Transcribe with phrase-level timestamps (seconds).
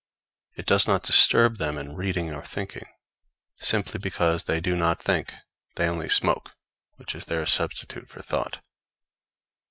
[0.55, 2.87] It does not disturb them in reading or thinking,
[3.57, 5.31] simply because they do not think;
[5.75, 6.55] they only smoke,
[6.95, 8.63] which is their substitute for thought.